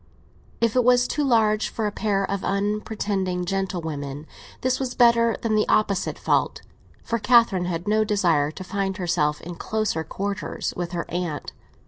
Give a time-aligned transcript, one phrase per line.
[0.59, 4.25] If it was too large for a pair of unpretending gentlewomen,
[4.61, 6.63] this was better than the opposite fault;
[7.03, 11.53] for Catherine had no desire to find herself in closer quarters with her aunt.